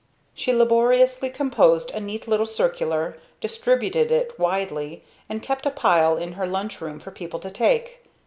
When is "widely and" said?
4.39-5.43